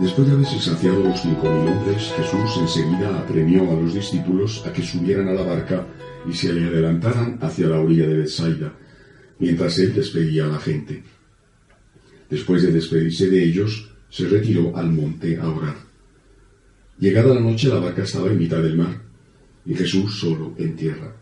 Después 0.00 0.26
de 0.26 0.34
haberse 0.34 0.58
saciado 0.58 1.04
los 1.04 1.20
cinco 1.20 1.44
mil 1.44 1.68
hombres, 1.68 2.12
Jesús 2.16 2.58
enseguida 2.60 3.16
apremió 3.16 3.70
a 3.70 3.74
los 3.74 3.94
discípulos 3.94 4.64
a 4.66 4.72
que 4.72 4.82
subieran 4.82 5.28
a 5.28 5.34
la 5.34 5.42
barca 5.42 5.86
y 6.28 6.32
se 6.32 6.52
le 6.52 6.66
adelantaran 6.66 7.38
hacia 7.40 7.68
la 7.68 7.78
orilla 7.78 8.08
de 8.08 8.16
Bethsaida, 8.16 8.72
mientras 9.38 9.78
él 9.78 9.94
despedía 9.94 10.46
a 10.46 10.48
la 10.48 10.58
gente. 10.58 11.04
Después 12.28 12.62
de 12.62 12.72
despedirse 12.72 13.30
de 13.30 13.44
ellos, 13.44 13.88
se 14.10 14.26
retiró 14.26 14.76
al 14.76 14.90
monte 14.90 15.38
a 15.38 15.48
orar. 15.48 15.76
Llegada 16.98 17.34
la 17.34 17.40
noche, 17.40 17.68
la 17.68 17.78
barca 17.78 18.02
estaba 18.02 18.28
en 18.28 18.38
mitad 18.38 18.62
del 18.62 18.76
mar, 18.76 19.00
y 19.64 19.74
Jesús 19.74 20.18
solo 20.18 20.54
en 20.58 20.74
tierra. 20.74 21.14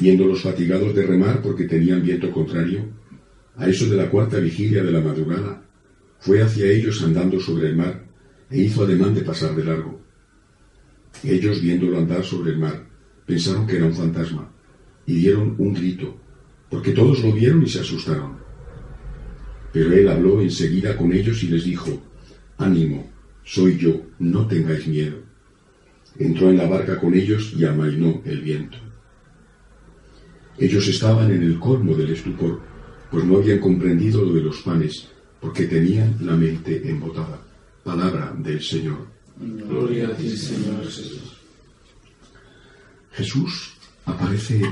Viéndolos 0.00 0.42
fatigados 0.42 0.92
de 0.96 1.06
remar 1.06 1.40
porque 1.40 1.64
tenían 1.64 2.02
viento 2.02 2.32
contrario, 2.32 2.86
a 3.56 3.68
eso 3.68 3.88
de 3.88 3.96
la 3.96 4.10
cuarta 4.10 4.38
vigilia 4.38 4.82
de 4.82 4.90
la 4.90 5.00
madrugada, 5.00 5.63
fue 6.24 6.40
hacia 6.40 6.64
ellos 6.64 7.02
andando 7.02 7.38
sobre 7.38 7.68
el 7.68 7.76
mar 7.76 8.02
e 8.50 8.60
hizo 8.60 8.84
ademán 8.84 9.14
de 9.14 9.20
pasar 9.20 9.54
de 9.54 9.62
largo. 9.62 10.00
Ellos, 11.22 11.60
viéndolo 11.60 11.98
andar 11.98 12.24
sobre 12.24 12.52
el 12.52 12.58
mar, 12.58 12.82
pensaron 13.26 13.66
que 13.66 13.76
era 13.76 13.84
un 13.84 13.92
fantasma 13.92 14.50
y 15.04 15.16
dieron 15.16 15.54
un 15.58 15.74
grito, 15.74 16.16
porque 16.70 16.92
todos 16.92 17.22
lo 17.22 17.30
vieron 17.30 17.62
y 17.62 17.68
se 17.68 17.80
asustaron. 17.80 18.38
Pero 19.70 19.92
él 19.92 20.08
habló 20.08 20.40
enseguida 20.40 20.96
con 20.96 21.12
ellos 21.12 21.42
y 21.42 21.48
les 21.48 21.64
dijo, 21.64 22.02
Ánimo, 22.56 23.12
soy 23.44 23.76
yo, 23.76 24.00
no 24.18 24.46
tengáis 24.46 24.86
miedo. 24.86 25.18
Entró 26.18 26.48
en 26.48 26.56
la 26.56 26.66
barca 26.66 26.98
con 26.98 27.12
ellos 27.12 27.52
y 27.54 27.66
amainó 27.66 28.22
el 28.24 28.40
viento. 28.40 28.78
Ellos 30.56 30.88
estaban 30.88 31.30
en 31.32 31.42
el 31.42 31.58
colmo 31.58 31.94
del 31.94 32.12
estupor, 32.12 32.62
pues 33.10 33.26
no 33.26 33.36
habían 33.36 33.58
comprendido 33.58 34.24
lo 34.24 34.32
de 34.32 34.40
los 34.40 34.62
panes, 34.62 35.10
porque 35.44 35.66
tenían 35.66 36.16
la 36.22 36.34
mente 36.36 36.80
embotada. 36.88 37.38
Palabra 37.82 38.32
del 38.38 38.62
Señor. 38.62 39.06
Gloria 39.36 40.08
a 40.08 40.16
ti, 40.16 40.34
Señor 40.34 40.82
Jesús. 40.84 41.20
Jesús 43.12 43.74
aparece 44.06 44.62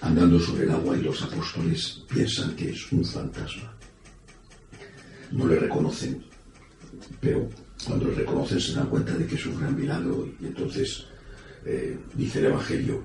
andando 0.00 0.40
sobre 0.40 0.64
el 0.64 0.70
agua 0.70 0.96
y 0.96 1.02
los 1.02 1.20
apóstoles 1.20 2.02
piensan 2.08 2.56
que 2.56 2.70
es 2.70 2.90
un 2.92 3.04
fantasma. 3.04 3.74
No 5.32 5.46
le 5.46 5.56
reconocen, 5.56 6.24
pero 7.20 7.46
cuando 7.86 8.06
le 8.06 8.14
reconocen 8.14 8.58
se 8.58 8.72
dan 8.72 8.86
cuenta 8.86 9.12
de 9.14 9.26
que 9.26 9.34
es 9.34 9.44
un 9.44 9.60
gran 9.60 9.76
milagro 9.76 10.26
y 10.40 10.46
entonces, 10.46 11.04
eh, 11.66 11.98
dice 12.14 12.38
el 12.38 12.46
Evangelio, 12.46 13.02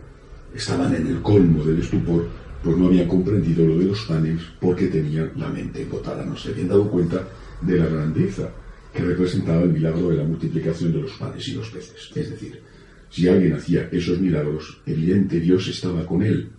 estaban 0.56 0.96
en 0.96 1.08
el 1.08 1.22
colmo 1.22 1.62
del 1.66 1.82
estupor, 1.82 2.30
pues 2.64 2.78
no 2.78 2.88
habían 2.88 3.08
comprendido 3.08 3.66
lo 3.66 3.78
de 3.78 3.86
los 3.86 4.02
panes 4.06 4.42
porque 4.60 4.88
tenían 4.88 5.32
la 5.36 5.50
mente 5.50 5.86
botada, 5.86 6.26
no 6.26 6.36
se 6.36 6.50
habían 6.50 6.70
dado 6.70 6.90
cuenta 6.90 7.28
de 7.62 7.78
la 7.78 7.86
grandeza 7.86 8.50
que 8.94 9.04
representaba 9.04 9.62
el 9.62 9.74
milagro 9.74 10.10
de 10.10 10.18
la 10.18 10.24
multiplicación 10.24 10.92
de 10.92 11.02
los 11.02 11.12
panes 11.14 11.48
y 11.48 11.54
los 11.54 11.70
peces. 11.70 12.12
Es 12.16 12.30
decir, 12.32 12.62
si 13.10 13.28
alguien 13.28 13.54
hacía 13.54 13.90
esos 13.92 14.20
milagros, 14.20 14.82
evidente 14.86 15.40
Dios 15.40 15.68
estaba 15.68 16.06
con 16.06 16.24
él. 16.24 16.50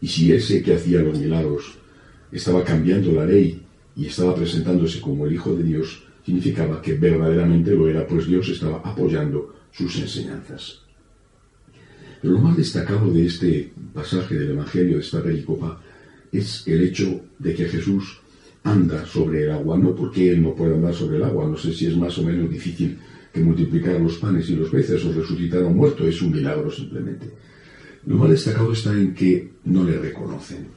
Y 0.00 0.08
si 0.08 0.32
ese 0.32 0.62
que 0.62 0.74
hacía 0.74 1.02
los 1.02 1.18
milagros 1.18 1.78
estaba 2.32 2.64
cambiando 2.64 3.12
la 3.12 3.26
ley 3.26 3.62
y 3.96 4.06
estaba 4.06 4.34
presentándose 4.34 5.00
como 5.00 5.26
el 5.26 5.34
Hijo 5.34 5.54
de 5.54 5.64
Dios, 5.64 6.04
significaba 6.24 6.80
que 6.80 6.94
verdaderamente 6.94 7.72
lo 7.72 7.88
era, 7.88 8.06
pues 8.06 8.26
Dios 8.26 8.48
estaba 8.48 8.80
apoyando 8.84 9.54
sus 9.72 9.98
enseñanzas. 9.98 10.82
Lo 12.22 12.38
más 12.38 12.56
destacado 12.56 13.10
de 13.10 13.26
este 13.26 13.72
pasaje 13.94 14.34
del 14.34 14.50
Evangelio, 14.50 14.96
de 14.96 15.02
esta 15.02 15.22
pericopa, 15.22 15.80
es 16.30 16.66
el 16.66 16.82
hecho 16.82 17.20
de 17.38 17.54
que 17.54 17.64
Jesús 17.66 18.18
anda 18.62 19.06
sobre 19.06 19.44
el 19.44 19.52
agua, 19.52 19.78
no 19.78 19.94
porque 19.94 20.30
él 20.30 20.42
no 20.42 20.54
pueda 20.54 20.74
andar 20.74 20.94
sobre 20.94 21.16
el 21.16 21.24
agua, 21.24 21.46
no 21.46 21.56
sé 21.56 21.72
si 21.72 21.86
es 21.86 21.96
más 21.96 22.18
o 22.18 22.22
menos 22.22 22.50
difícil 22.50 22.98
que 23.32 23.40
multiplicar 23.40 24.00
los 24.00 24.18
panes 24.18 24.50
y 24.50 24.56
los 24.56 24.68
peces 24.68 25.04
o 25.04 25.12
resucitar 25.12 25.62
a 25.62 25.66
un 25.66 25.76
muerto, 25.76 26.06
es 26.06 26.20
un 26.20 26.32
milagro 26.32 26.70
simplemente. 26.70 27.30
Lo 28.06 28.16
más 28.16 28.30
destacado 28.30 28.72
está 28.72 28.92
en 28.92 29.14
que 29.14 29.52
no 29.64 29.84
le 29.84 29.98
reconocen. 29.98 30.68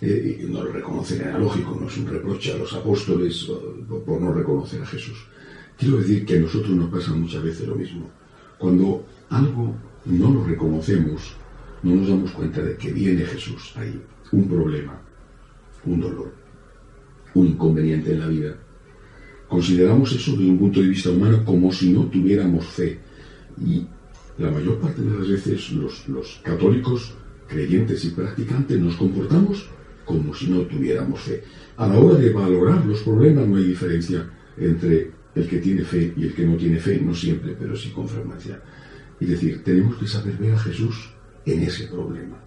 Eh, 0.00 0.46
no 0.48 0.62
lo 0.64 0.72
reconocen, 0.72 1.20
era 1.20 1.38
lógico, 1.38 1.76
no 1.80 1.88
es 1.88 1.96
un 1.98 2.06
reproche 2.06 2.52
a 2.52 2.58
los 2.58 2.72
apóstoles 2.72 3.48
por 4.06 4.20
no 4.20 4.32
reconocer 4.32 4.82
a 4.82 4.86
Jesús. 4.86 5.18
Quiero 5.76 5.98
decir 5.98 6.24
que 6.24 6.36
a 6.36 6.40
nosotros 6.40 6.70
nos 6.70 6.90
pasa 6.90 7.12
muchas 7.12 7.42
veces 7.42 7.66
lo 7.66 7.74
mismo. 7.74 8.10
Cuando 8.58 9.06
algo 9.30 9.74
no 10.06 10.30
lo 10.32 10.44
reconocemos, 10.44 11.36
no 11.82 11.94
nos 11.94 12.08
damos 12.08 12.30
cuenta 12.32 12.62
de 12.62 12.76
que 12.76 12.92
viene 12.92 13.24
Jesús 13.24 13.72
ahí, 13.76 14.00
un 14.32 14.48
problema, 14.48 15.00
un 15.84 16.00
dolor, 16.00 16.32
un 17.34 17.48
inconveniente 17.48 18.12
en 18.12 18.20
la 18.20 18.28
vida. 18.28 18.56
Consideramos 19.48 20.12
eso 20.12 20.32
desde 20.32 20.50
un 20.50 20.58
punto 20.58 20.80
de 20.80 20.88
vista 20.88 21.10
humano 21.10 21.44
como 21.44 21.72
si 21.72 21.92
no 21.92 22.04
tuviéramos 22.06 22.66
fe. 22.66 22.98
Y 23.64 23.86
la 24.38 24.50
mayor 24.50 24.78
parte 24.78 25.00
de 25.00 25.18
las 25.18 25.28
veces 25.28 25.72
los, 25.72 26.06
los 26.08 26.40
católicos, 26.44 27.14
creyentes 27.46 28.04
y 28.04 28.10
practicantes, 28.10 28.78
nos 28.78 28.96
comportamos 28.96 29.68
como 30.04 30.34
si 30.34 30.48
no 30.48 30.60
tuviéramos 30.62 31.20
fe. 31.20 31.42
A 31.76 31.86
la 31.86 31.98
hora 31.98 32.18
de 32.18 32.30
valorar 32.30 32.84
los 32.84 33.02
problemas 33.02 33.46
no 33.46 33.56
hay 33.56 33.64
diferencia 33.64 34.28
entre 34.56 35.12
el 35.34 35.48
que 35.48 35.58
tiene 35.58 35.82
fe 35.82 36.12
y 36.16 36.24
el 36.24 36.34
que 36.34 36.46
no 36.46 36.56
tiene 36.56 36.78
fe, 36.78 37.00
no 37.00 37.14
siempre, 37.14 37.56
pero 37.58 37.76
sí 37.76 37.90
con 37.90 38.08
frecuencia. 38.08 38.60
Es 39.20 39.28
decir, 39.28 39.62
tenemos 39.64 39.96
que 39.96 40.06
saber 40.06 40.36
ver 40.36 40.54
a 40.54 40.58
Jesús 40.58 41.10
en 41.44 41.62
ese 41.62 41.88
problema. 41.88 42.38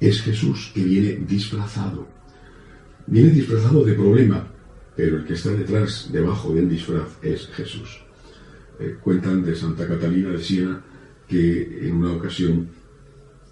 Es 0.00 0.22
Jesús 0.22 0.70
que 0.74 0.84
viene 0.84 1.24
disfrazado. 1.26 2.06
Viene 3.06 3.30
disfrazado 3.30 3.84
de 3.84 3.94
problema, 3.94 4.46
pero 4.94 5.18
el 5.18 5.24
que 5.24 5.34
está 5.34 5.50
detrás, 5.50 6.10
debajo 6.12 6.52
del 6.52 6.68
disfraz, 6.68 7.08
es 7.22 7.46
Jesús. 7.48 8.02
Eh, 8.78 8.96
cuentan 9.00 9.42
de 9.42 9.56
Santa 9.56 9.86
Catalina 9.86 10.30
de 10.30 10.42
Siena 10.42 10.84
que 11.26 11.86
en 11.86 11.96
una 11.96 12.12
ocasión 12.12 12.68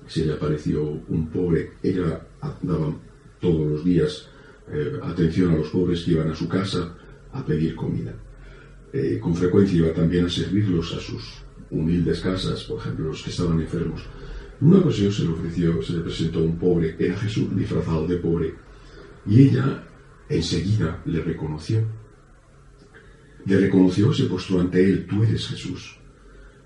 se 0.06 0.24
le 0.24 0.34
apareció 0.34 0.82
un 1.08 1.28
pobre, 1.28 1.72
ella 1.82 2.20
daba 2.62 2.94
todos 3.40 3.70
los 3.70 3.84
días 3.84 4.28
eh, 4.70 4.98
atención 5.02 5.52
a 5.52 5.56
los 5.56 5.68
pobres 5.68 6.04
que 6.04 6.12
iban 6.12 6.30
a 6.30 6.34
su 6.34 6.48
casa 6.48 6.94
a 7.32 7.44
pedir 7.44 7.74
comida. 7.74 8.14
Eh, 8.92 9.18
con 9.20 9.34
frecuencia 9.34 9.78
iba 9.78 9.92
también 9.92 10.26
a 10.26 10.30
servirlos 10.30 10.94
a 10.94 11.00
sus 11.00 11.45
humildes 11.70 12.20
casas, 12.20 12.64
por 12.64 12.80
ejemplo, 12.80 13.08
los 13.08 13.22
que 13.22 13.30
estaban 13.30 13.60
enfermos. 13.60 14.02
En 14.60 14.68
una 14.68 14.78
ocasión 14.78 15.12
se 15.12 15.24
le 15.24 15.30
ofreció, 15.30 15.82
se 15.82 15.92
le 15.94 16.00
presentó 16.00 16.42
un 16.42 16.58
pobre, 16.58 16.96
era 16.98 17.16
Jesús 17.16 17.54
disfrazado 17.54 18.06
de 18.06 18.16
pobre, 18.16 18.54
y 19.26 19.42
ella 19.42 19.84
enseguida 20.28 21.02
le 21.04 21.22
reconoció. 21.22 21.86
Le 23.44 23.58
reconoció, 23.58 24.12
se 24.12 24.24
postró 24.24 24.60
ante 24.60 24.82
él, 24.82 25.06
tú 25.06 25.22
eres 25.22 25.46
Jesús. 25.48 25.98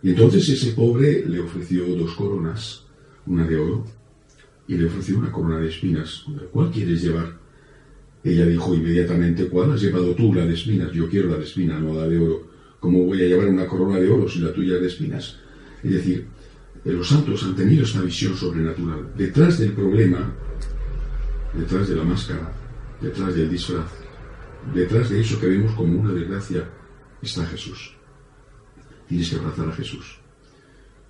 Y 0.02 0.10
entonces 0.10 0.48
ese 0.48 0.72
pobre 0.72 1.24
le 1.26 1.40
ofreció 1.40 1.84
dos 1.94 2.14
coronas, 2.14 2.84
una 3.26 3.46
de 3.46 3.56
oro 3.56 3.84
y 4.66 4.76
le 4.76 4.86
ofreció 4.86 5.18
una 5.18 5.32
corona 5.32 5.58
de 5.58 5.68
espinas. 5.68 6.24
¿Cuál 6.52 6.70
quieres 6.70 7.02
llevar? 7.02 7.38
Ella 8.22 8.46
dijo 8.46 8.74
inmediatamente, 8.74 9.46
¿cuál 9.48 9.72
has 9.72 9.82
llevado 9.82 10.14
tú, 10.14 10.32
la 10.32 10.46
de 10.46 10.54
espinas? 10.54 10.92
Yo 10.92 11.08
quiero 11.08 11.28
la 11.28 11.38
de 11.38 11.44
espinas, 11.44 11.82
no 11.82 11.94
la 11.94 12.06
de 12.06 12.18
oro. 12.18 12.49
¿Cómo 12.80 13.04
voy 13.04 13.22
a 13.22 13.26
llevar 13.26 13.48
una 13.48 13.66
corona 13.66 13.98
de 13.98 14.10
oro 14.10 14.26
si 14.26 14.38
la 14.38 14.52
tuya 14.52 14.78
de 14.78 14.86
espinas? 14.86 15.38
Es 15.82 15.92
decir, 15.92 16.26
los 16.84 17.08
santos 17.08 17.44
han 17.44 17.54
tenido 17.54 17.84
esta 17.84 18.00
visión 18.00 18.34
sobrenatural. 18.34 19.12
Detrás 19.14 19.58
del 19.58 19.72
problema, 19.72 20.32
detrás 21.52 21.88
de 21.88 21.96
la 21.96 22.04
máscara, 22.04 22.50
detrás 22.98 23.34
del 23.34 23.50
disfraz, 23.50 23.90
detrás 24.74 25.10
de 25.10 25.20
eso 25.20 25.38
que 25.38 25.48
vemos 25.48 25.74
como 25.74 26.00
una 26.00 26.14
desgracia, 26.14 26.70
está 27.20 27.44
Jesús. 27.44 27.94
Tienes 29.06 29.28
que 29.28 29.36
abrazar 29.36 29.68
a 29.68 29.72
Jesús. 29.72 30.18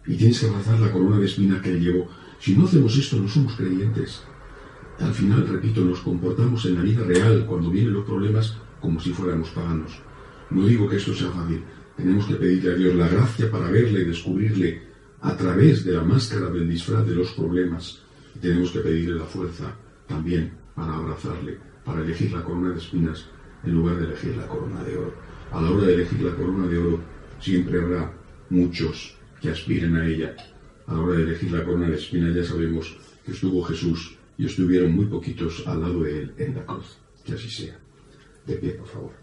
Y 0.07 0.17
tienes 0.17 0.41
que 0.41 0.47
abrazar 0.47 0.81
la 0.81 0.91
corona 0.91 1.19
de 1.19 1.27
espinas 1.27 1.63
que 1.63 1.71
él 1.71 1.81
llevó. 1.81 2.09
Si 2.41 2.57
no 2.57 2.65
hacemos 2.65 2.97
esto, 2.97 3.17
no 3.17 3.29
somos 3.29 3.55
creyentes. 3.55 4.23
Al 4.99 5.15
final, 5.15 5.47
repito, 5.47 5.85
nos 5.85 6.01
comportamos 6.01 6.65
en 6.65 6.75
la 6.75 6.83
vida 6.83 7.05
real, 7.05 7.47
cuando 7.47 7.71
vienen 7.71 7.93
los 7.93 8.05
problemas, 8.05 8.57
como 8.81 8.99
si 8.99 9.13
fuéramos 9.13 9.51
paganos. 9.51 10.01
No 10.51 10.67
digo 10.67 10.89
que 10.89 10.97
esto 10.97 11.15
sea 11.15 11.31
fácil. 11.31 11.63
Tenemos 11.97 12.27
que 12.27 12.35
pedirle 12.35 12.73
a 12.73 12.75
Dios 12.75 12.95
la 12.95 13.09
gracia 13.09 13.51
para 13.51 13.71
verle 13.71 14.01
y 14.01 14.05
descubrirle 14.05 14.83
a 15.21 15.37
través 15.37 15.85
de 15.85 15.93
la 15.93 16.03
máscara 16.03 16.51
del 16.51 16.69
disfraz 16.69 17.07
de 17.07 17.15
los 17.15 17.33
problemas. 17.33 18.03
tenemos 18.41 18.71
que 18.71 18.81
pedirle 18.81 19.17
la 19.17 19.27
fuerza 19.27 19.75
también 20.07 20.53
para 20.75 20.97
abrazarle, 20.97 21.59
para 21.85 22.01
elegir 22.01 22.33
la 22.33 22.43
corona 22.43 22.71
de 22.71 22.79
espinas 22.79 23.27
en 23.65 23.75
lugar 23.75 23.97
de 23.97 24.07
elegir 24.07 24.37
la 24.37 24.47
corona 24.47 24.83
de 24.83 24.97
oro. 24.97 25.15
A 25.53 25.61
la 25.61 25.71
hora 25.71 25.87
de 25.87 25.95
elegir 25.95 26.23
la 26.23 26.35
corona 26.35 26.67
de 26.67 26.79
oro, 26.79 27.01
siempre 27.39 27.81
habrá 27.81 28.13
muchos 28.49 29.17
que 29.41 29.51
aspiren 29.51 29.97
a 29.97 30.07
ella, 30.07 30.35
a 30.87 30.95
la 30.95 31.01
hora 31.01 31.19
de 31.19 31.25
elegir 31.25 31.53
la 31.53 31.65
corona 31.65 31.89
de 31.89 31.97
espina 31.97 32.31
ya 32.31 32.45
sabemos 32.45 32.97
que 33.25 33.33
estuvo 33.33 33.63
Jesús 33.63 34.17
y 34.39 34.47
estuvieron 34.47 34.93
muy 34.93 35.07
poquitos 35.07 35.67
al 35.67 35.81
lado 35.81 36.03
de 36.03 36.23
él 36.23 36.35
en 36.39 36.55
la 36.55 36.65
cruz. 36.65 36.97
Que 37.25 37.35
así 37.35 37.51
sea. 37.51 37.79
De 38.47 38.57
pie, 38.57 38.71
por 38.71 38.89
favor. 38.89 39.20